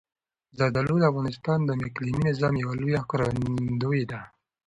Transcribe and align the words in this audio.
زردالو 0.57 0.95
د 0.99 1.03
افغانستان 1.11 1.59
د 1.65 1.69
اقلیمي 1.89 2.23
نظام 2.29 2.53
یوه 2.63 2.75
لویه 2.81 2.99
ښکارندوی 3.05 4.01
ده. 4.11 4.19